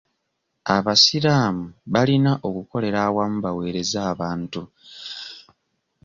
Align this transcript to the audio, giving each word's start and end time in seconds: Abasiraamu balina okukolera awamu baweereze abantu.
Abasiraamu 0.75 1.65
balina 1.93 2.31
okukolera 2.47 2.99
awamu 3.07 3.37
baweereze 3.45 3.97
abantu. 4.11 4.61